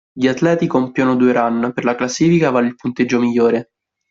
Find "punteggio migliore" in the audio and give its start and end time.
2.75-3.69